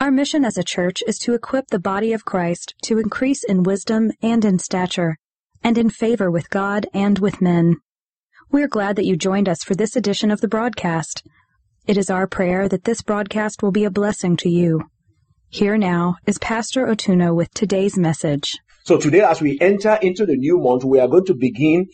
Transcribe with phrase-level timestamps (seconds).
[0.00, 3.64] Our mission as a church is to equip the body of Christ to increase in
[3.64, 5.16] wisdom and in stature,
[5.64, 7.78] and in favor with God and with men.
[8.48, 11.26] We're glad that you joined us for this edition of the broadcast.
[11.88, 14.84] It is our prayer that this broadcast will be a blessing to you.
[15.48, 18.56] Here now is Pastor Otuno with today's message.
[18.84, 21.88] So today, as we enter into the new month, we are going to begin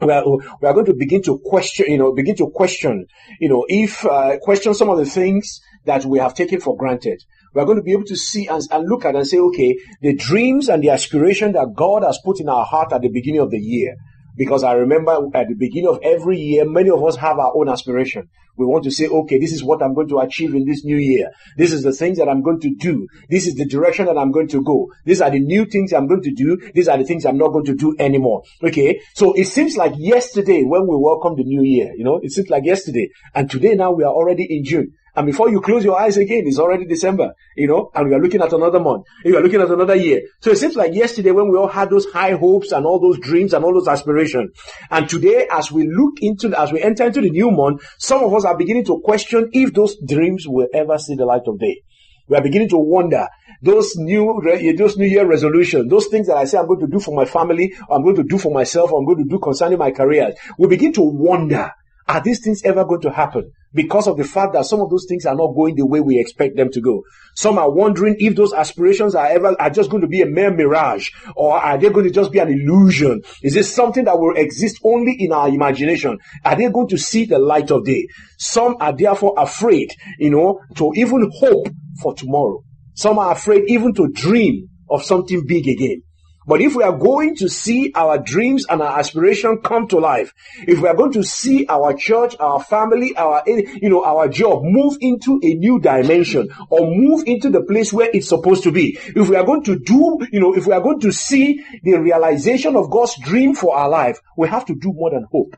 [0.00, 3.06] we are, we are going to begin to question, you know, begin to question,
[3.40, 7.22] you know, if, uh, question some of the things that we have taken for granted.
[7.54, 9.76] We are going to be able to see and, and look at and say, okay,
[10.00, 13.40] the dreams and the aspiration that God has put in our heart at the beginning
[13.40, 13.96] of the year.
[14.36, 17.68] Because I remember at the beginning of every year, many of us have our own
[17.68, 18.30] aspiration.
[18.56, 20.96] We want to say, okay, this is what I'm going to achieve in this new
[20.96, 21.30] year.
[21.56, 23.08] This is the things that I'm going to do.
[23.30, 24.92] This is the direction that I'm going to go.
[25.04, 26.58] These are the new things I'm going to do.
[26.74, 28.42] These are the things I'm not going to do anymore.
[28.62, 29.00] Okay.
[29.14, 32.50] So it seems like yesterday when we welcome the new year, you know, it seems
[32.50, 33.10] like yesterday.
[33.34, 34.92] And today now we are already in June.
[35.14, 38.20] And before you close your eyes again, it's already December, you know, and we are
[38.20, 39.04] looking at another month.
[39.24, 40.22] You are looking at another year.
[40.40, 43.18] So it seems like yesterday when we all had those high hopes and all those
[43.18, 44.52] dreams and all those aspirations.
[44.90, 48.32] And today, as we look into, as we enter into the new month, some of
[48.32, 51.82] us are beginning to question if those dreams will ever see the light of day.
[52.28, 53.28] We are beginning to wonder
[53.60, 56.86] those new, eh, those new year resolutions, those things that I say I'm going to
[56.86, 59.78] do for my family, I'm going to do for myself, I'm going to do concerning
[59.78, 60.32] my career.
[60.56, 61.70] We begin to wonder
[62.08, 63.52] are these things ever going to happen?
[63.74, 66.18] Because of the fact that some of those things are not going the way we
[66.18, 67.02] expect them to go.
[67.34, 70.54] Some are wondering if those aspirations are ever, are just going to be a mere
[70.54, 73.22] mirage or are they going to just be an illusion?
[73.42, 76.18] Is this something that will exist only in our imagination?
[76.44, 78.06] Are they going to see the light of day?
[78.38, 81.68] Some are therefore afraid, you know, to even hope
[82.02, 82.62] for tomorrow.
[82.94, 86.02] Some are afraid even to dream of something big again.
[86.46, 90.32] But if we are going to see our dreams and our aspiration come to life,
[90.66, 94.62] if we are going to see our church, our family, our, you know, our job
[94.64, 98.98] move into a new dimension or move into the place where it's supposed to be,
[99.14, 101.98] if we are going to do, you know, if we are going to see the
[101.98, 105.54] realization of God's dream for our life, we have to do more than hope.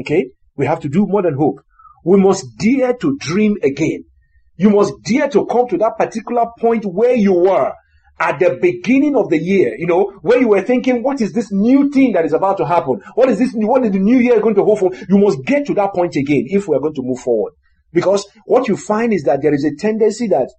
[0.00, 0.30] Okay?
[0.56, 1.60] We have to do more than hope.
[2.04, 4.04] We must dare to dream again.
[4.56, 7.72] You must dare to come to that particular point where you were
[8.18, 11.50] at the beginning of the year, you know, where you were thinking, what is this
[11.50, 13.00] new thing that is about to happen?
[13.14, 13.52] What is this?
[13.54, 14.94] What is the new year going to hold for?
[15.08, 17.54] You must get to that point again if we are going to move forward.
[17.92, 20.52] Because what you find is that there is a tendency that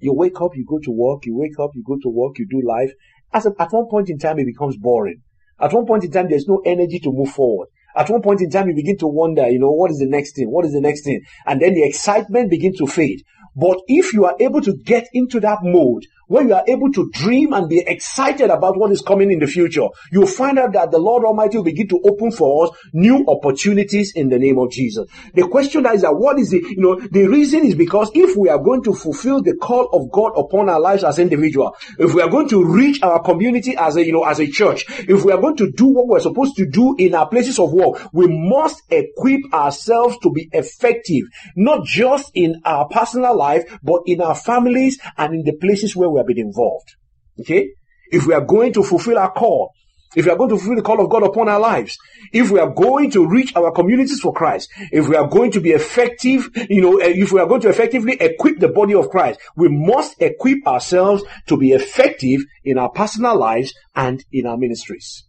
[0.00, 2.46] you wake up, you go to work, you wake up, you go to work, you
[2.48, 2.92] do life.
[3.32, 5.22] As a, at one point in time, it becomes boring.
[5.60, 7.68] At one point in time, there's no energy to move forward.
[7.96, 10.34] At one point in time, you begin to wonder, you know, what is the next
[10.34, 10.50] thing?
[10.50, 11.22] What is the next thing?
[11.46, 13.22] And then the excitement begins to fade.
[13.56, 17.10] But if you are able to get into that mode where you are able to
[17.12, 20.90] dream and be excited about what is coming in the future, you'll find out that
[20.90, 24.70] the Lord Almighty will begin to open for us new opportunities in the name of
[24.70, 25.06] Jesus.
[25.34, 28.48] The question is that what is the, you know, the reason is because if we
[28.48, 32.22] are going to fulfill the call of God upon our lives as individuals, if we
[32.22, 35.32] are going to reach our community as a, you know, as a church, if we
[35.32, 38.26] are going to do what we're supposed to do in our places of work, we
[38.28, 43.43] must equip ourselves to be effective, not just in our personal life,
[43.82, 46.96] but in our families and in the places where we have been involved.
[47.40, 47.70] Okay?
[48.10, 49.72] If we are going to fulfill our call,
[50.14, 51.98] if we are going to fulfill the call of God upon our lives,
[52.32, 55.60] if we are going to reach our communities for Christ, if we are going to
[55.60, 59.10] be effective, you know, eh, if we are going to effectively equip the body of
[59.10, 64.56] Christ, we must equip ourselves to be effective in our personal lives and in our
[64.56, 65.24] ministries.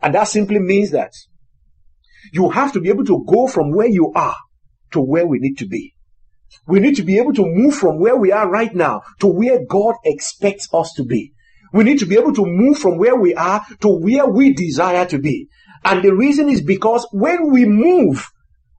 [0.00, 1.12] And that simply means that
[2.32, 4.36] you have to be able to go from where you are
[4.92, 5.94] to where we need to be.
[6.66, 9.64] We need to be able to move from where we are right now to where
[9.64, 11.32] God expects us to be.
[11.72, 15.06] We need to be able to move from where we are to where we desire
[15.06, 15.48] to be.
[15.84, 18.30] And the reason is because when we move,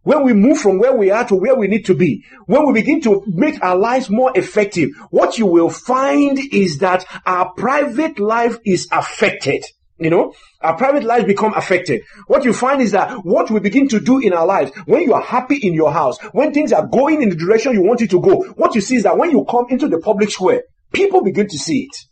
[0.04, 2.74] when we move from where we are to where we need to be, when we
[2.74, 8.20] begin to make our lives more effective, what you will find is that our private
[8.20, 9.64] life is affected.
[10.00, 12.04] You know, our private lives become affected.
[12.28, 15.14] What you find is that what we begin to do in our lives, when you
[15.14, 18.10] are happy in your house, when things are going in the direction you want it
[18.12, 20.64] to go, what you see is that when you come into the public square,
[20.94, 22.09] people begin to see it.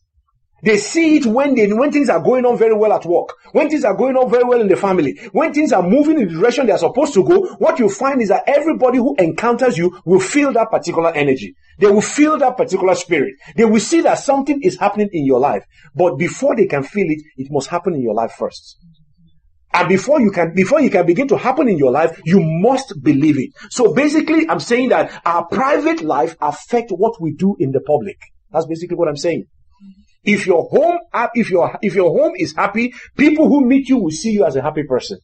[0.67, 3.69] They see it when they, when things are going on very well at work, when
[3.69, 6.33] things are going on very well in the family, when things are moving in the
[6.33, 9.97] direction they are supposed to go, what you find is that everybody who encounters you
[10.03, 11.55] will feel that particular energy.
[11.79, 13.35] They will feel that particular spirit.
[13.55, 15.63] They will see that something is happening in your life.
[15.95, 18.77] But before they can feel it, it must happen in your life first.
[19.71, 23.01] And before you can, before you can begin to happen in your life, you must
[23.01, 23.51] believe it.
[23.69, 28.17] So basically, I'm saying that our private life affect what we do in the public.
[28.51, 29.45] That's basically what I'm saying.
[30.27, 30.99] If your home,
[31.33, 34.57] if your, if your home is happy, people who meet you will see you as
[34.57, 35.19] a happy person.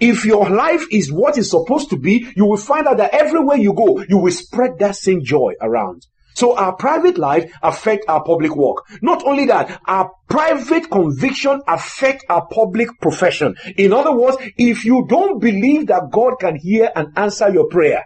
[0.00, 3.56] If your life is what is supposed to be, you will find out that everywhere
[3.56, 6.04] you go, you will spread that same joy around.
[6.34, 8.78] So our private life affect our public work.
[9.02, 13.56] Not only that, our private conviction affect our public profession.
[13.76, 18.04] In other words, if you don't believe that God can hear and answer your prayer,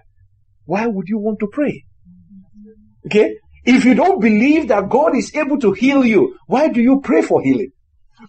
[0.65, 1.85] why would you want to pray?
[3.07, 3.37] Okay?
[3.65, 7.23] If you don't believe that God is able to heal you, why do you pray
[7.23, 7.73] for healing?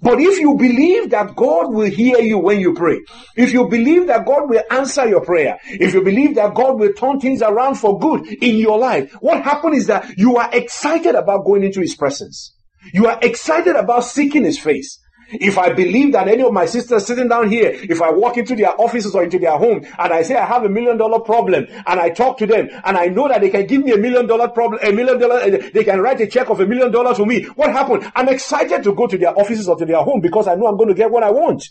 [0.02, 3.02] But if you believe that God will hear you when you pray,
[3.36, 6.94] if you believe that God will answer your prayer, if you believe that God will
[6.94, 11.16] turn things around for good in your life, what happens is that you are excited
[11.16, 12.54] about going into His presence.
[12.94, 15.00] You are excited about seeking His face.
[15.32, 18.56] If I believe that any of my sisters sitting down here, if I walk into
[18.56, 21.66] their offices or into their home and I say I have a million dollar problem
[21.70, 24.28] and I talk to them and I know that they can give me a million
[24.28, 27.18] dollar problem, a million dollar, uh, they can write a check of a million dollars
[27.18, 27.44] to me.
[27.44, 28.12] What happened?
[28.16, 30.78] I'm excited to go to their offices or to their home because I know I'm
[30.78, 31.64] going to get what I want.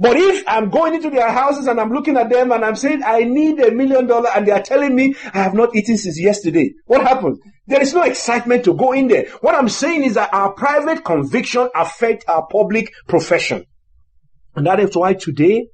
[0.00, 3.02] But if I'm going into their houses and I'm looking at them and I'm saying,
[3.04, 6.20] I need a million dollar and they are telling me I have not eaten since
[6.20, 7.38] yesterday, what happens?
[7.68, 9.28] There is no excitement to go in there.
[9.42, 13.66] What I'm saying is that our private conviction affect our public profession.
[14.56, 15.68] And that is why today,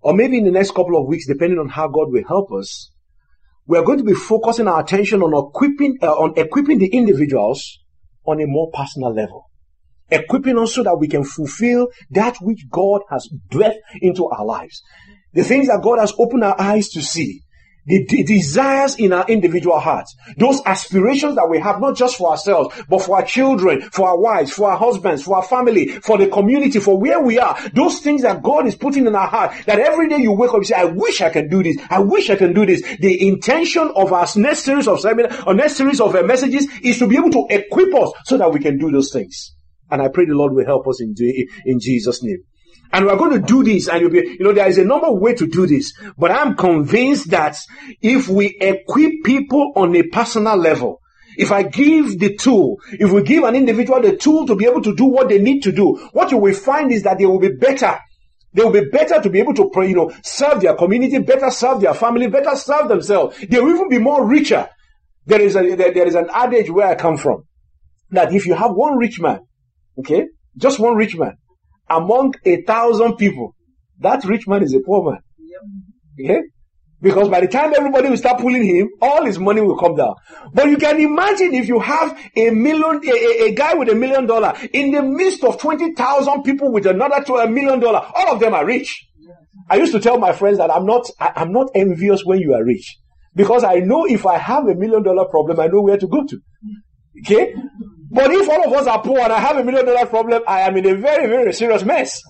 [0.00, 2.90] or maybe in the next couple of weeks, depending on how God will help us,
[3.66, 7.80] we are going to be focusing our attention on equipping, uh, on equipping the individuals
[8.24, 9.44] on a more personal level
[10.10, 14.82] equipping us so that we can fulfill that which God has breathed into our lives.
[15.34, 17.42] The things that God has opened our eyes to see.
[17.88, 22.74] The, desires in our individual hearts, those aspirations that we have, not just for ourselves,
[22.88, 26.28] but for our children, for our wives, for our husbands, for our family, for the
[26.28, 29.78] community, for where we are, those things that God is putting in our heart, that
[29.78, 32.28] every day you wake up, you say, I wish I can do this, I wish
[32.28, 32.82] I can do this.
[32.98, 36.98] The intention of our next series of seminars, or next series of uh, messages is
[36.98, 39.54] to be able to equip us so that we can do those things.
[39.90, 41.14] And I pray the Lord will help us in,
[41.64, 42.44] in Jesus' name.
[42.92, 45.06] And we're going to do this, and you'll be, you know, there is a number
[45.06, 45.92] of to do this.
[46.16, 47.58] But I'm convinced that
[48.00, 51.00] if we equip people on a personal level,
[51.36, 54.82] if I give the tool, if we give an individual the tool to be able
[54.82, 57.38] to do what they need to do, what you will find is that they will
[57.38, 57.98] be better.
[58.52, 61.50] They will be better to be able to pray, you know, serve their community, better
[61.50, 63.38] serve their family, better serve themselves.
[63.46, 64.68] They will even be more richer.
[65.26, 67.44] There is a, there, there is an adage where I come from
[68.10, 69.40] that if you have one rich man
[69.98, 70.26] Okay?
[70.56, 71.36] Just one rich man.
[71.90, 73.54] Among a thousand people,
[74.00, 75.20] that rich man is a poor man.
[76.20, 76.42] Okay?
[77.00, 80.16] Because by the time everybody will start pulling him, all his money will come down.
[80.52, 83.94] But you can imagine if you have a million, a, a, a guy with a
[83.94, 88.34] million dollar in the midst of 20,000 people with another to a million dollar, all
[88.34, 89.06] of them are rich.
[89.70, 92.54] I used to tell my friends that I'm not, I, I'm not envious when you
[92.54, 92.98] are rich.
[93.34, 96.24] Because I know if I have a million dollar problem, I know where to go
[96.24, 96.36] to.
[96.36, 97.20] Mm.
[97.24, 97.54] Okay?
[98.10, 100.60] But if all of us are poor and I have a million dollar problem, I
[100.60, 102.22] am in a very, very serious mess.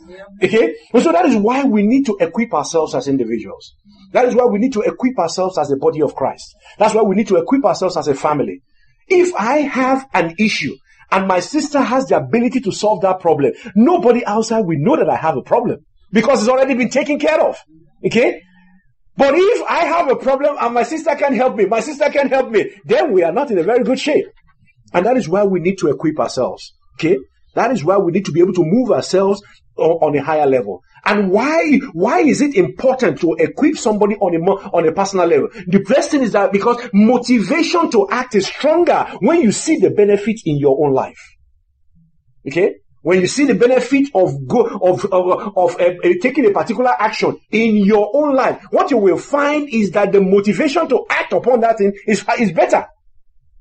[0.42, 0.74] Okay?
[0.92, 3.74] And so that is why we need to equip ourselves as individuals.
[4.12, 6.56] That is why we need to equip ourselves as the body of Christ.
[6.78, 8.62] That's why we need to equip ourselves as a family.
[9.06, 10.74] If I have an issue
[11.12, 15.08] and my sister has the ability to solve that problem, nobody outside will know that
[15.08, 17.56] I have a problem because it's already been taken care of.
[18.04, 18.42] Okay?
[19.16, 22.28] But if I have a problem and my sister can help me, my sister can
[22.28, 24.26] help me, then we are not in a very good shape.
[24.92, 26.74] And that is why we need to equip ourselves.
[26.94, 27.18] Okay?
[27.54, 29.42] That is why we need to be able to move ourselves
[29.76, 30.82] on a higher level.
[31.04, 34.38] And why, why is it important to equip somebody on a,
[34.76, 35.48] on a personal level?
[35.66, 39.90] The first thing is that because motivation to act is stronger when you see the
[39.90, 41.20] benefit in your own life.
[42.46, 42.74] Okay?
[43.02, 46.90] When you see the benefit of go, of, of, of uh, uh, taking a particular
[46.98, 51.32] action in your own life, what you will find is that the motivation to act
[51.32, 52.86] upon that thing is, is better.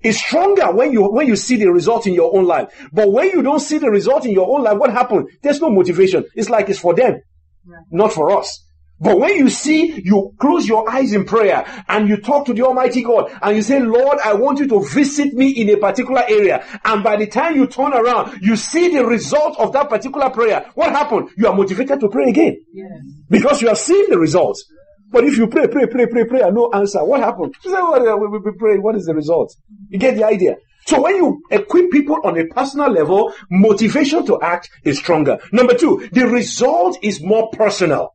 [0.01, 2.87] It's stronger when you, when you see the result in your own life.
[2.93, 5.29] But when you don't see the result in your own life, what happens?
[5.41, 6.25] There's no motivation.
[6.35, 7.19] It's like it's for them,
[7.65, 7.83] right.
[7.91, 8.63] not for us.
[8.99, 12.63] But when you see, you close your eyes in prayer and you talk to the
[12.63, 16.23] Almighty God and you say, Lord, I want you to visit me in a particular
[16.27, 16.65] area.
[16.83, 20.71] And by the time you turn around, you see the result of that particular prayer.
[20.73, 21.29] What happened?
[21.37, 22.57] You are motivated to pray again.
[22.73, 22.89] Yes.
[23.29, 24.65] Because you have seen the results.
[25.09, 27.55] But if you pray, pray, pray, pray, pray, and no answer, what happened?
[27.63, 29.55] We pray, what is the result?
[29.89, 30.57] You get the idea?
[30.85, 35.37] So when you equip people on a personal level, motivation to act is stronger.
[35.51, 38.13] Number two, the result is more personal.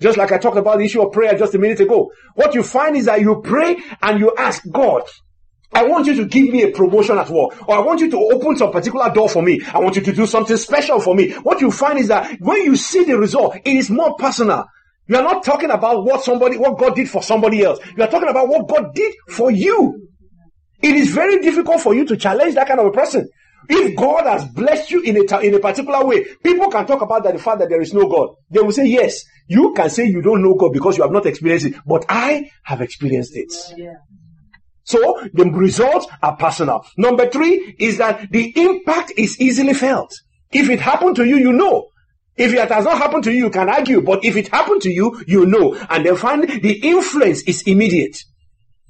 [0.00, 2.10] Just like I talked about the issue of prayer just a minute ago.
[2.34, 5.02] What you find is that you pray and you ask God,
[5.72, 8.18] I want you to give me a promotion at work, or I want you to
[8.18, 9.60] open some particular door for me.
[9.72, 11.32] I want you to do something special for me.
[11.34, 14.66] What you find is that when you see the result, it is more personal.
[15.08, 17.80] You are not talking about what somebody, what God did for somebody else.
[17.96, 20.08] You are talking about what God did for you.
[20.80, 23.28] It is very difficult for you to challenge that kind of a person.
[23.68, 27.22] If God has blessed you in a, in a particular way, people can talk about
[27.24, 28.30] that, the fact that there is no God.
[28.50, 31.26] They will say, yes, you can say you don't know God because you have not
[31.26, 33.52] experienced it, but I have experienced it.
[34.84, 36.84] So the results are personal.
[36.96, 40.12] Number three is that the impact is easily felt.
[40.50, 41.86] If it happened to you, you know.
[42.36, 44.00] If it has not happened to you, you can argue.
[44.00, 45.74] But if it happened to you, you know.
[45.90, 48.16] And then finally, the influence is immediate.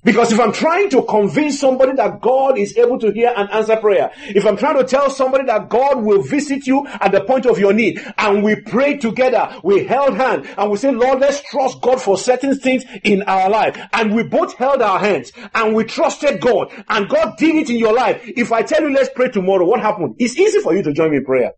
[0.04, 3.76] Because if I'm trying to convince somebody that God is able to hear and answer
[3.76, 7.46] prayer, if I'm trying to tell somebody that God will visit you at the point
[7.46, 11.40] of your need, and we prayed together, we held hand, and we said, Lord, let's
[11.42, 13.78] trust God for certain things in our life.
[13.92, 17.76] And we both held our hands, and we trusted God, and God did it in
[17.76, 18.22] your life.
[18.26, 20.16] If I tell you, let's pray tomorrow, what happened?
[20.18, 21.52] It's easy for you to join me in prayer.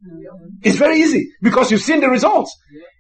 [0.63, 2.55] It's very easy, because you've seen the results.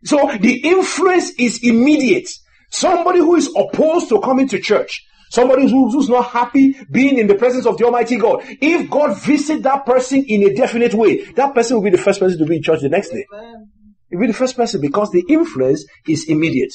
[0.04, 2.30] So the influence is immediate.
[2.70, 7.34] Somebody who is opposed to coming to church, Somebody who's not happy being in the
[7.34, 8.44] presence of the Almighty God.
[8.60, 12.20] If God visit that person in a definite way, that person will be the first
[12.20, 13.26] person to be in church the next day.
[14.10, 16.72] He'll be the first person because the influence is immediate.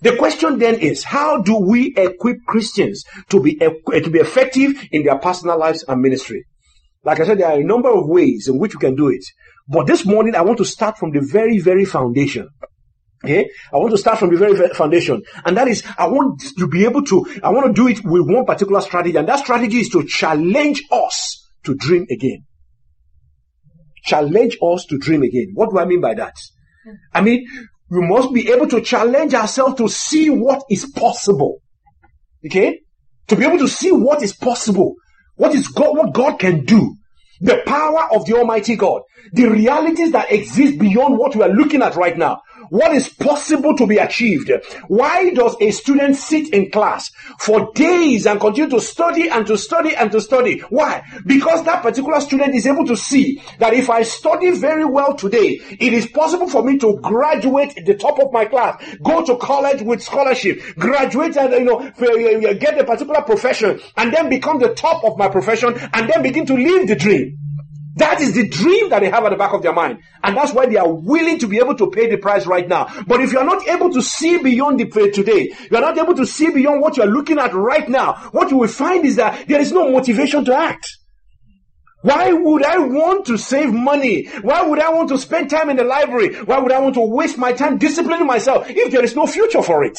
[0.00, 5.02] The question then is, how do we equip Christians to be, to be effective in
[5.02, 6.46] their personal lives and ministry?
[7.02, 9.24] Like I said, there are a number of ways in which we can do it.
[9.66, 12.48] But this morning, I want to start from the very, very foundation.
[13.24, 16.66] Okay, I want to start from the very foundation, and that is I want to
[16.66, 17.24] be able to.
[17.42, 20.82] I want to do it with one particular strategy, and that strategy is to challenge
[20.90, 22.44] us to dream again.
[24.04, 25.52] Challenge us to dream again.
[25.54, 26.34] What do I mean by that?
[27.12, 27.46] I mean
[27.88, 31.58] we must be able to challenge ourselves to see what is possible.
[32.44, 32.80] Okay,
[33.28, 34.96] to be able to see what is possible,
[35.36, 36.96] what is God, what God can do
[37.42, 39.02] the power of the Almighty God,
[39.32, 42.40] the realities that exist beyond what we are looking at right now
[42.72, 44.50] what is possible to be achieved.
[44.88, 49.58] Why does a student sit in class for days and continue to study and to
[49.58, 50.60] study and to study?
[50.70, 51.04] Why?
[51.26, 55.60] Because that particular student is able to see that if I study very well today,
[55.68, 59.36] it is possible for me to graduate at the top of my class, go to
[59.36, 61.90] college with scholarship, graduate and you know
[62.54, 66.46] get a particular profession, and then become the top of my profession, and then begin
[66.46, 67.36] to live the dream.
[67.96, 69.98] That is the dream that they have at the back of their mind.
[70.22, 72.88] And that's why they are willing to be able to pay the price right now.
[73.06, 75.98] But if you are not able to see beyond the eh, today, you are not
[75.98, 79.04] able to see beyond what you are looking at right now, what you will find
[79.04, 80.98] is that there is no motivation to act.
[82.00, 84.26] Why would I want to save money?
[84.42, 86.34] Why would I want to spend time in the library?
[86.34, 89.62] Why would I want to waste my time disciplining myself if there is no future
[89.62, 89.98] for it?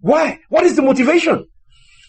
[0.00, 0.40] Why?
[0.48, 1.46] What is the motivation?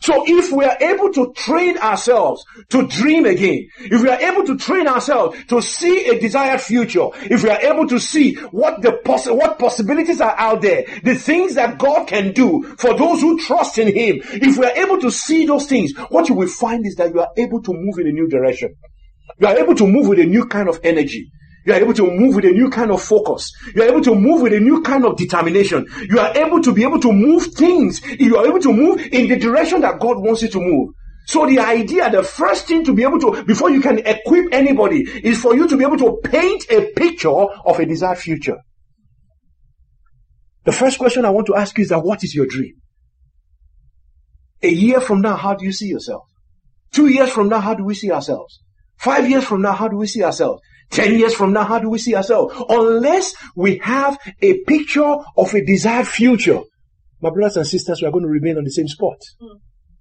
[0.01, 4.45] So if we are able to train ourselves to dream again, if we are able
[4.45, 8.81] to train ourselves to see a desired future, if we are able to see what
[8.81, 13.21] the poss- what possibilities are out there, the things that God can do for those
[13.21, 16.47] who trust in Him, if we are able to see those things, what you will
[16.47, 18.75] find is that you are able to move in a new direction.
[19.39, 21.29] You are able to move with a new kind of energy.
[21.65, 23.51] You are able to move with a new kind of focus.
[23.75, 25.85] You are able to move with a new kind of determination.
[26.09, 28.01] You are able to be able to move things.
[28.19, 30.93] You are able to move in the direction that God wants you to move.
[31.25, 35.01] So the idea, the first thing to be able to, before you can equip anybody,
[35.01, 38.57] is for you to be able to paint a picture of a desired future.
[40.63, 42.75] The first question I want to ask you is that what is your dream?
[44.63, 46.23] A year from now, how do you see yourself?
[46.91, 48.61] Two years from now, how do we see ourselves?
[48.97, 50.61] Five years from now, how do we see ourselves?
[50.91, 52.55] 10 years from now, how do we see ourselves?
[52.69, 56.61] Unless we have a picture of a desired future,
[57.21, 59.17] my brothers and sisters, we are going to remain on the same spot.
[59.41, 59.59] Mm.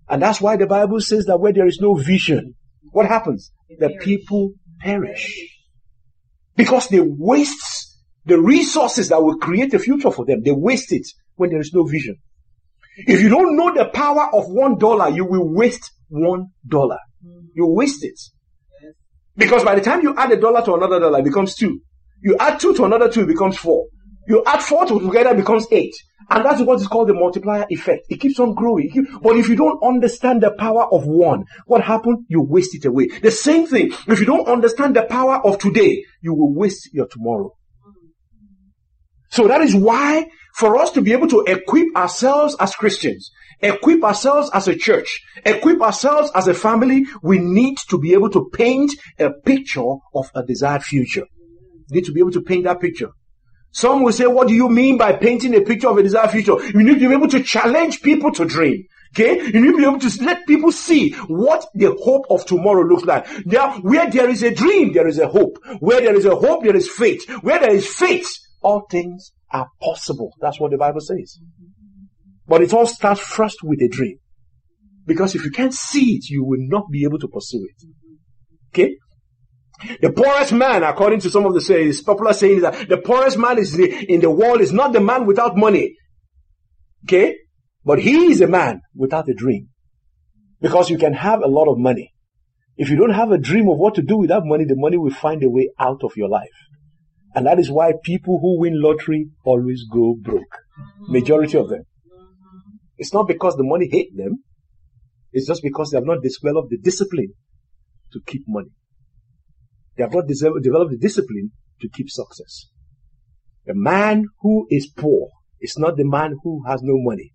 [0.08, 2.54] And that's why the Bible says that where there is no vision,
[2.90, 3.50] what happens?
[3.68, 5.46] The people perish.
[6.56, 10.42] Because they waste the resources that will create a future for them.
[10.42, 12.16] They waste it when there is no vision.
[12.96, 16.98] If you don't know the power of one dollar, you will waste one dollar.
[17.24, 17.48] Mm.
[17.54, 18.18] You waste it.
[19.38, 21.80] Because by the time you add a dollar to another dollar, it becomes two.
[22.20, 23.86] You add two to another two, it becomes four.
[24.26, 25.94] You add four to together, it becomes eight.
[26.28, 28.06] And that's what is called the multiplier effect.
[28.10, 28.90] It keeps on growing.
[29.22, 32.26] but if you don't understand the power of one, what happened?
[32.28, 33.06] You waste it away.
[33.06, 33.92] The same thing.
[34.06, 37.54] If you don't understand the power of today, you will waste your tomorrow.
[39.38, 40.26] So that is why
[40.56, 43.30] for us to be able to equip ourselves as Christians,
[43.60, 48.30] equip ourselves as a church, equip ourselves as a family, we need to be able
[48.30, 51.24] to paint a picture of a desired future.
[51.88, 53.10] We need to be able to paint that picture.
[53.70, 56.56] Some will say, what do you mean by painting a picture of a desired future?
[56.76, 58.86] You need to be able to challenge people to dream.
[59.14, 59.40] Okay?
[59.40, 63.04] You need to be able to let people see what the hope of tomorrow looks
[63.04, 63.24] like.
[63.44, 65.58] There, where there is a dream, there is a hope.
[65.78, 67.22] Where there is a hope, there is faith.
[67.42, 68.28] Where there is faith,
[68.60, 70.32] all things are possible.
[70.40, 71.38] That's what the Bible says.
[72.46, 74.18] But it all starts first with a dream.
[75.06, 77.86] Because if you can't see it, you will not be able to pursue it.
[78.72, 78.96] Okay?
[80.00, 83.58] The poorest man, according to some of the sayings, popular saying that the poorest man
[83.58, 85.96] is the, in the world is not the man without money.
[87.04, 87.36] Okay?
[87.84, 89.68] But he is a man without a dream.
[90.60, 92.12] Because you can have a lot of money.
[92.76, 94.98] If you don't have a dream of what to do with that money, the money
[94.98, 96.48] will find a way out of your life.
[97.34, 100.40] And that is why people who win lottery always go broke.
[100.78, 101.12] Mm-hmm.
[101.12, 101.82] Majority of them.
[101.82, 102.76] Mm-hmm.
[102.96, 104.44] It's not because the money hate them.
[105.32, 107.34] It's just because they have not developed the discipline
[108.12, 108.70] to keep money.
[109.96, 112.66] They have not developed the discipline to keep success.
[113.66, 115.28] The man who is poor
[115.60, 117.34] is not the man who has no money.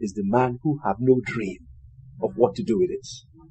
[0.00, 1.58] It's the man who have no dream
[2.20, 3.06] of what to do with it.
[3.06, 3.46] Mm-hmm.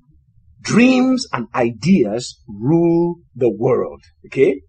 [0.61, 4.03] Dreams and ideas rule the world.
[4.25, 4.61] Okay?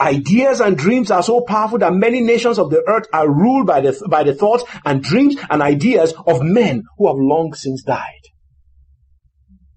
[0.00, 3.80] Ideas and dreams are so powerful that many nations of the earth are ruled by
[3.80, 8.20] the, by the thoughts and dreams and ideas of men who have long since died.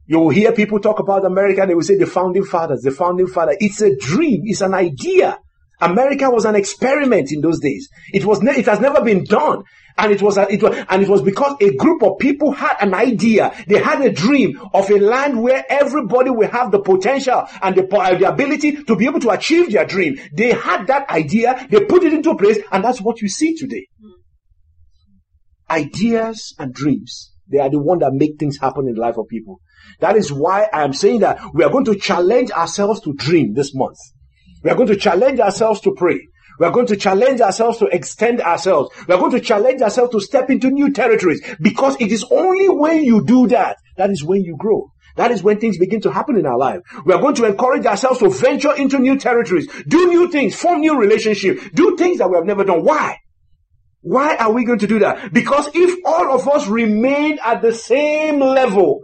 [0.05, 3.27] You will hear people talk about America, they will say the founding fathers, the founding
[3.27, 3.55] father.
[3.59, 5.39] It's a dream, it's an idea.
[5.81, 7.89] America was an experiment in those days.
[8.13, 9.63] It was, ne- it has never been done.
[9.97, 12.77] And it was, a, it was, and it was because a group of people had
[12.79, 13.53] an idea.
[13.67, 17.95] They had a dream of a land where everybody will have the potential and the,
[17.95, 20.17] uh, the ability to be able to achieve their dream.
[20.33, 21.67] They had that idea.
[21.69, 23.87] They put it into place and that's what you see today.
[25.69, 27.33] Ideas and dreams.
[27.47, 29.59] They are the one that make things happen in the life of people.
[29.99, 33.53] That is why I am saying that we are going to challenge ourselves to dream
[33.53, 33.97] this month.
[34.63, 36.27] We are going to challenge ourselves to pray.
[36.59, 38.95] We are going to challenge ourselves to extend ourselves.
[39.07, 42.69] We are going to challenge ourselves to step into new territories because it is only
[42.69, 44.91] when you do that, that is when you grow.
[45.15, 46.81] That is when things begin to happen in our life.
[47.05, 50.81] We are going to encourage ourselves to venture into new territories, do new things, form
[50.81, 52.83] new relationships, do things that we have never done.
[52.83, 53.17] Why?
[54.01, 55.33] Why are we going to do that?
[55.33, 59.01] Because if all of us remain at the same level,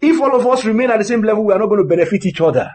[0.00, 2.26] if all of us remain at the same level, we are not going to benefit
[2.26, 2.70] each other.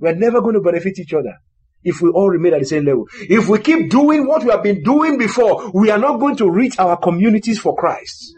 [0.00, 1.34] We are never going to benefit each other
[1.82, 3.06] if we all remain at the same level.
[3.20, 6.50] If we keep doing what we have been doing before, we are not going to
[6.50, 8.34] reach our communities for Christ.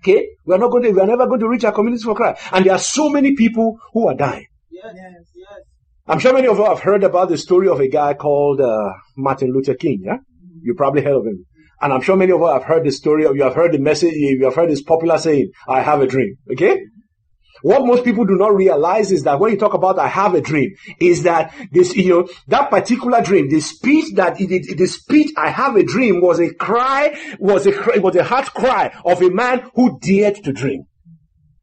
[0.00, 0.26] Okay?
[0.44, 2.42] We are not going to, we are never going to reach our communities for Christ.
[2.52, 4.46] And there are so many people who are dying.
[4.70, 5.46] Yes, yes.
[6.08, 8.92] I'm sure many of you have heard about the story of a guy called uh,
[9.16, 10.02] Martin Luther King.
[10.04, 10.18] Yeah,
[10.62, 11.46] you probably heard of him.
[11.80, 13.80] And I'm sure many of you have heard the story, or you have heard the
[13.80, 16.78] message, you have heard this popular saying, "I have a dream." Okay,
[17.62, 20.40] what most people do not realize is that when you talk about I have a
[20.40, 25.50] dream, is that this, you know, that particular dream, the speech that the speech I
[25.50, 29.70] have a dream was a cry, was a, was a heart cry of a man
[29.74, 30.86] who dared to dream.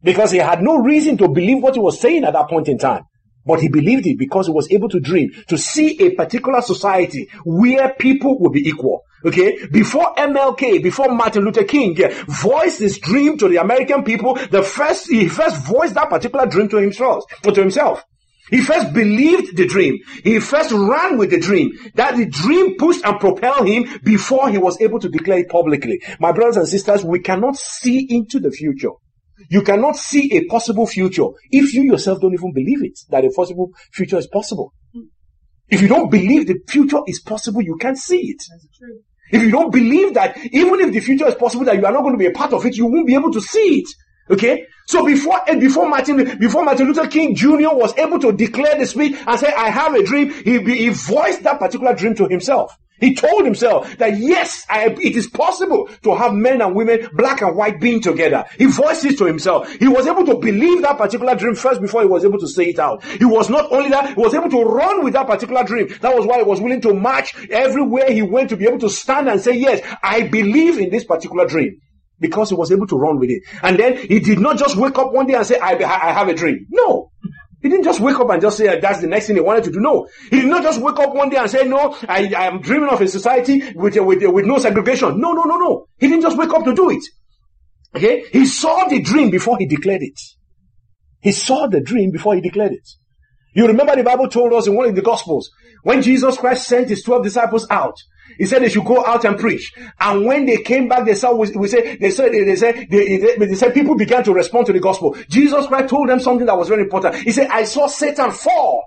[0.01, 2.77] Because he had no reason to believe what he was saying at that point in
[2.77, 3.03] time.
[3.45, 7.29] But he believed it because he was able to dream, to see a particular society
[7.45, 9.03] where people will be equal.
[9.25, 11.95] Okay, before MLK, before Martin Luther King
[12.27, 16.67] voiced his dream to the American people, the first he first voiced that particular dream
[16.69, 18.03] to himself, to himself.
[18.49, 19.97] He first believed the dream.
[20.23, 21.71] He first ran with the dream.
[21.95, 26.01] That the dream pushed and propelled him before he was able to declare it publicly.
[26.19, 28.91] My brothers and sisters, we cannot see into the future.
[29.49, 33.31] You cannot see a possible future if you yourself don't even believe it, that a
[33.31, 34.73] possible future is possible.
[35.69, 38.43] If you don't believe the future is possible, you can't see it.
[39.31, 42.01] If you don't believe that, even if the future is possible, that you are not
[42.01, 43.89] going to be a part of it, you won't be able to see it.
[44.29, 44.67] Okay?
[44.85, 47.73] So before, eh, before Martin, before Martin Luther King Jr.
[47.73, 51.43] was able to declare the speech and say, I have a dream, he, he voiced
[51.43, 52.77] that particular dream to himself.
[52.99, 57.41] He told himself that yes, I, it is possible to have men and women, black
[57.41, 58.45] and white being together.
[58.57, 59.69] He voiced to himself.
[59.73, 62.65] He was able to believe that particular dream first before he was able to say
[62.65, 63.03] it out.
[63.03, 65.87] He was not only that, he was able to run with that particular dream.
[66.01, 68.89] That was why he was willing to march everywhere he went to be able to
[68.89, 71.79] stand and say, yes, I believe in this particular dream.
[72.19, 73.43] Because he was able to run with it.
[73.61, 76.29] And then he did not just wake up one day and say, I, I have
[76.29, 76.67] a dream.
[76.69, 77.11] No.
[77.63, 79.63] He didn't just wake up and just say uh, that's the next thing he wanted
[79.63, 79.79] to do.
[79.79, 82.59] No, he did not just wake up one day and say, "No, I, I am
[82.59, 85.87] dreaming of a society with, with with no segregation." No, no, no, no.
[85.97, 87.03] He didn't just wake up to do it.
[87.95, 90.19] Okay, he saw the dream before he declared it.
[91.21, 92.87] He saw the dream before he declared it.
[93.55, 95.49] You remember the Bible told us in one of the Gospels,
[95.83, 97.97] when Jesus Christ sent his 12 disciples out,
[98.37, 99.73] he said they should go out and preach.
[99.99, 103.35] And when they came back, they saw, we, say, they said, they, said, they, they,
[103.35, 105.15] they said people began to respond to the gospel.
[105.29, 107.15] Jesus Christ told them something that was very important.
[107.15, 108.85] He said, I saw Satan fall.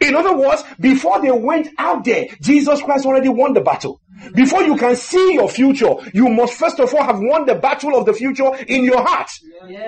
[0.00, 4.00] In other words, before they went out there, Jesus Christ already won the battle.
[4.34, 7.96] Before you can see your future, you must first of all have won the battle
[7.96, 9.30] of the future in your heart.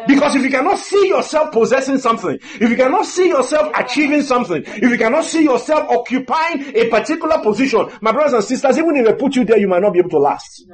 [0.06, 4.62] Because if you cannot see yourself possessing something, if you cannot see yourself achieving something,
[4.66, 9.06] if you cannot see yourself occupying a particular position, my brothers and sisters, even if
[9.06, 10.64] they put you there, you might not be able to last.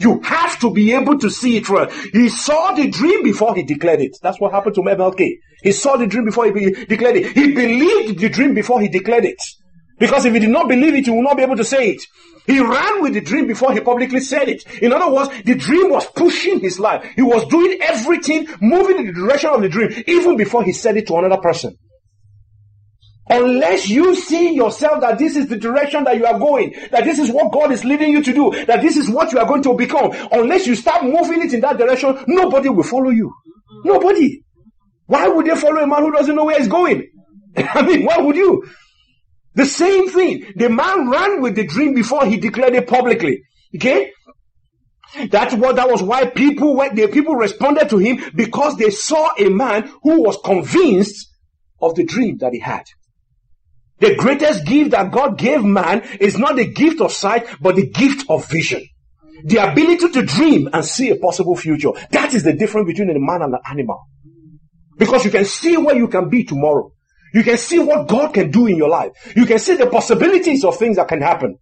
[0.00, 1.92] You have to be able to see it first.
[2.12, 4.16] He saw the dream before he declared it.
[4.22, 5.28] That's what happened to MLK.
[5.62, 7.32] He saw the dream before he declared it.
[7.32, 9.38] He believed the dream before he declared it.
[9.98, 12.02] Because if he did not believe it, he would not be able to say it.
[12.46, 14.64] He ran with the dream before he publicly said it.
[14.80, 17.04] In other words, the dream was pushing his life.
[17.14, 20.96] He was doing everything, moving in the direction of the dream, even before he said
[20.96, 21.76] it to another person.
[23.30, 27.18] Unless you see yourself that this is the direction that you are going, that this
[27.18, 29.62] is what God is leading you to do, that this is what you are going
[29.64, 33.30] to become, unless you start moving it in that direction, nobody will follow you.
[33.84, 34.42] Nobody.
[35.06, 37.06] Why would they follow a man who doesn't know where he's going?
[37.56, 38.64] I mean, why would you?
[39.58, 40.52] The same thing.
[40.54, 43.42] The man ran with the dream before he declared it publicly.
[43.74, 44.12] Okay?
[45.30, 49.30] That's what, that was why people went, the people responded to him because they saw
[49.36, 51.26] a man who was convinced
[51.82, 52.84] of the dream that he had.
[53.98, 57.88] The greatest gift that God gave man is not the gift of sight, but the
[57.88, 58.86] gift of vision.
[59.42, 61.90] The ability to dream and see a possible future.
[62.12, 64.04] That is the difference between a man and an animal.
[64.96, 66.92] Because you can see where you can be tomorrow.
[67.34, 69.32] You can see what God can do in your life.
[69.36, 71.58] You can see the possibilities of things that can happen.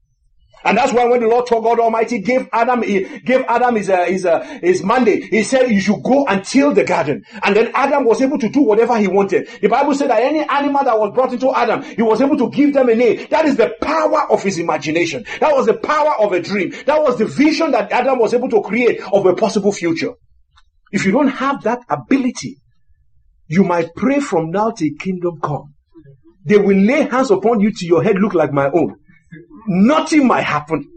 [0.66, 4.05] And that's why when the Lord God Almighty gave Adam, he gave Adam his, uh,
[4.05, 7.22] his, uh, his mandate, he said you should go and till the garden.
[7.44, 9.48] And then Adam was able to do whatever he wanted.
[9.61, 12.50] The Bible said that any animal that was brought into Adam, he was able to
[12.50, 13.29] give them a name.
[13.31, 15.24] That is the power of his imagination.
[15.38, 16.74] That was the power of a dream.
[16.87, 20.14] That was the vision that Adam was able to create of a possible future.
[20.90, 22.57] If you don't have that ability,
[23.48, 25.74] you might pray from now till kingdom come.
[26.44, 28.96] They will lay hands upon you till your head look like my own.
[29.66, 30.88] Nothing might happen.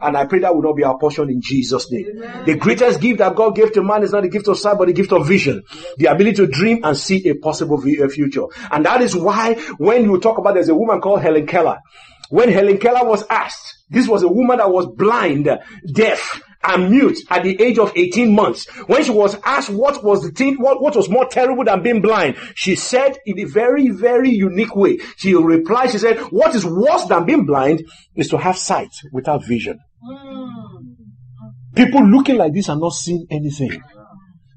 [0.00, 2.06] And I pray that will not be our portion in Jesus' name.
[2.16, 2.44] Amen.
[2.44, 4.86] The greatest gift that God gave to man is not the gift of sight, but
[4.86, 5.62] the gift of vision.
[5.96, 8.44] The ability to dream and see a possible future.
[8.70, 11.78] And that is why when you talk about there's a woman called Helen Keller.
[12.28, 15.48] When Helen Keller was asked, this was a woman that was blind,
[15.92, 18.66] deaf, and mute at the age of 18 months.
[18.86, 22.00] When she was asked what was the thing, what, what was more terrible than being
[22.00, 24.98] blind, she said in a very, very unique way.
[25.16, 29.44] She replied, she said, what is worse than being blind is to have sight without
[29.44, 29.78] vision.
[31.74, 33.82] People looking like this are not seeing anything.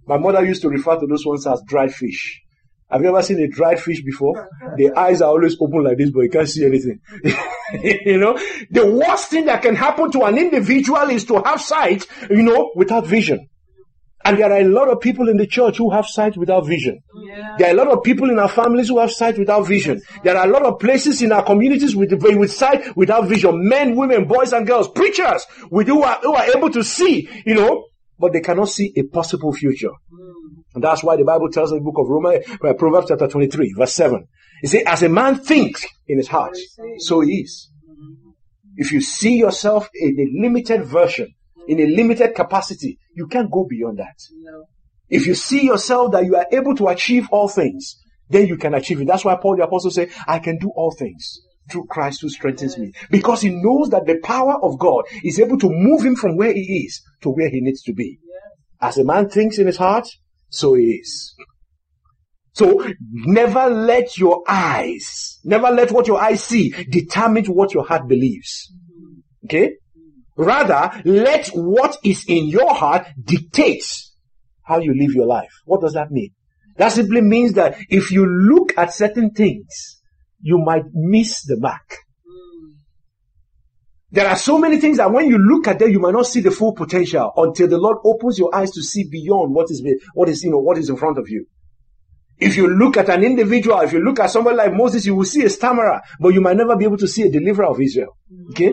[0.05, 2.41] My mother used to refer to those ones as dry fish.
[2.89, 4.47] Have you ever seen a dried fish before?
[4.77, 7.01] The eyes are always open like this, but you can't see anything.
[8.06, 8.38] you know,
[8.69, 12.71] the worst thing that can happen to an individual is to have sight, you know,
[12.75, 13.47] without vision.
[14.25, 16.99] And there are a lot of people in the church who have sight without vision.
[17.15, 17.56] Yeah.
[17.58, 20.01] There are a lot of people in our families who have sight without vision.
[20.23, 23.69] There are a lot of places in our communities with, with sight without vision.
[23.69, 27.56] Men, women, boys and girls, preachers with who are, who are able to see, you
[27.56, 27.86] know,
[28.19, 29.91] but they cannot see a possible future.
[30.73, 33.75] And that's why the Bible tells in the book of Romans, uh, Proverbs chapter 23,
[33.77, 34.27] verse 7.
[34.61, 36.57] It says, as a man thinks in his heart,
[36.99, 37.69] so he is.
[38.75, 41.33] If you see yourself in a limited version,
[41.67, 44.17] in a limited capacity, you can't go beyond that.
[45.09, 47.97] If you see yourself that you are able to achieve all things,
[48.29, 49.07] then you can achieve it.
[49.07, 51.39] That's why Paul the apostle said, I can do all things
[51.71, 52.93] through Christ who strengthens me.
[53.09, 56.53] Because he knows that the power of God is able to move him from where
[56.53, 58.19] he is to where he needs to be.
[58.81, 60.07] As a man thinks in his heart,
[60.49, 61.35] so he is.
[62.57, 68.07] So never let your eyes, never let what your eyes see determine what your heart
[68.07, 68.73] believes.
[69.45, 69.73] Okay?
[70.35, 73.85] Rather, let what is in your heart dictate
[74.63, 75.51] how you live your life.
[75.65, 76.31] What does that mean?
[76.77, 80.01] That simply means that if you look at certain things,
[80.41, 81.97] you might miss the mark.
[84.09, 86.41] There are so many things that when you look at them, you might not see
[86.41, 90.27] the full potential until the Lord opens your eyes to see beyond what is, what
[90.27, 91.45] is, you know, what is in front of you.
[92.39, 95.26] If you look at an individual, if you look at somebody like Moses, you will
[95.26, 98.17] see a stammerer, but you might never be able to see a deliverer of Israel.
[98.52, 98.71] Okay?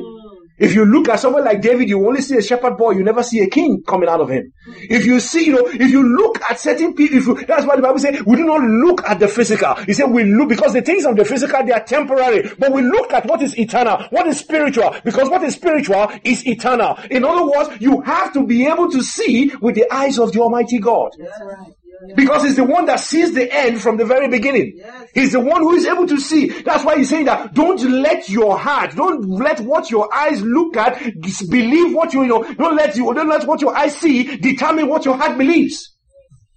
[0.57, 3.25] If you look at someone like David, you only see a shepherd boy, you never
[3.25, 4.53] see a king coming out of him.
[4.83, 7.75] If you see, you know, if you look at certain people, if you, that's why
[7.75, 9.75] the Bible says we do not look at the physical.
[9.75, 12.83] He said we look, because the things of the physical, they are temporary, but we
[12.83, 16.99] look at what is eternal, what is spiritual, because what is spiritual is eternal.
[17.11, 20.41] In other words, you have to be able to see with the eyes of the
[20.41, 21.17] Almighty God.
[21.19, 21.75] That's right.
[22.17, 24.81] Because he's the one that sees the end from the very beginning.
[25.15, 26.49] He's the one who is able to see.
[26.49, 30.77] That's why he's saying that don't let your heart, don't let what your eyes look
[30.77, 31.03] at,
[31.49, 34.89] believe what you, you know, don't let you, don't let what your eyes see determine
[34.89, 35.94] what your heart believes.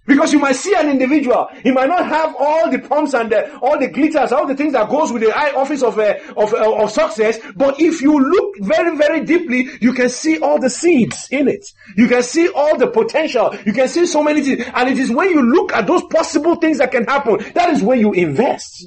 [0.08, 3.54] Because you might see an individual, he might not have all the pumps and the,
[3.58, 6.54] all the glitters, all the things that goes with the eye office of, uh, of,
[6.54, 7.38] uh, of success.
[7.54, 11.66] But if you look very, very deeply, you can see all the seeds in it.
[11.94, 13.54] You can see all the potential.
[13.66, 14.64] You can see so many things.
[14.74, 17.82] And it is when you look at those possible things that can happen, that is
[17.82, 18.86] when you invest.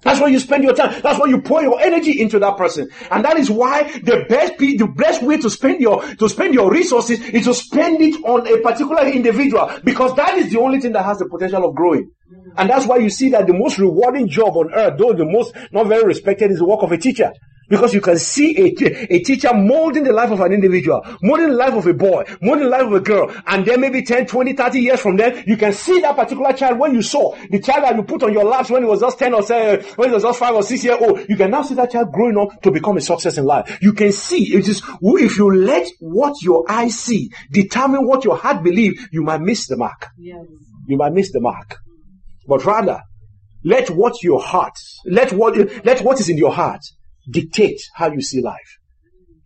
[0.00, 1.02] That's when you spend your time.
[1.02, 2.88] That's when you pour your energy into that person.
[3.10, 6.70] And that is why the best, the best way to spend your, to spend your
[6.70, 10.92] resources is to spend it on a particular individual because that is the only thing
[10.92, 12.10] that has the potential of growing.
[12.56, 15.54] And that's why you see that the most rewarding job on earth, though the most
[15.72, 17.32] not very respected, is the work of a teacher.
[17.68, 21.54] Because you can see a, a teacher molding the life of an individual, molding the
[21.54, 24.52] life of a boy, molding the life of a girl, and then maybe 10, 20,
[24.52, 27.84] 30 years from then, you can see that particular child when you saw the child
[27.84, 30.14] that you put on your laps when he was just 10 or say, when he
[30.14, 31.28] was just 5 or 6 years old.
[31.28, 33.78] You can now see that child growing up to become a success in life.
[33.80, 38.36] You can see, it is, if you let what your eyes see determine what your
[38.36, 40.08] heart believe, you might miss the mark.
[40.18, 40.44] Yes.
[40.86, 41.78] You might miss the mark.
[42.46, 43.00] But rather,
[43.64, 46.82] let what your heart, let what, let what is in your heart
[47.30, 48.78] dictate how you see life.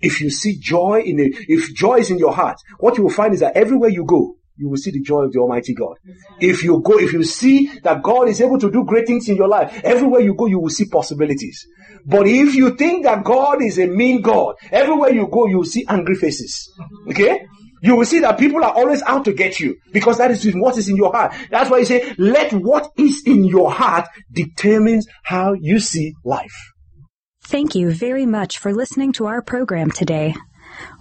[0.00, 3.10] If you see joy in it, if joy is in your heart, what you will
[3.10, 5.96] find is that everywhere you go, you will see the joy of the Almighty God.
[6.40, 9.36] If you go, if you see that God is able to do great things in
[9.36, 11.66] your life, everywhere you go, you will see possibilities.
[12.04, 15.64] But if you think that God is a mean God, everywhere you go, you will
[15.64, 16.72] see angry faces.
[17.08, 17.46] Okay?
[17.82, 20.76] You will see that people are always out to get you because that is what
[20.76, 21.34] is in your heart.
[21.50, 26.72] That's why you say, let what is in your heart determines how you see life.
[27.48, 30.34] Thank you very much for listening to our program today.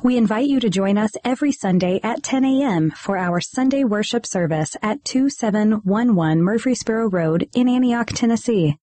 [0.02, 2.92] We invite you to join us every Sunday at 10 a.m.
[2.92, 8.78] for our Sunday worship service at 2711 Murfreesboro Road in Antioch, Tennessee.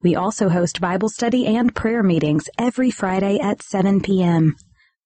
[0.00, 4.54] We also host Bible study and prayer meetings every Friday at 7 p.m.